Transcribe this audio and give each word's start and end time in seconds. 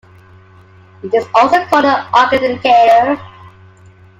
It 1.03 1.13
is 1.13 1.27
also 1.35 1.63
called 1.67 1.85
an 1.85 2.07
arc-indicator. 2.11 3.21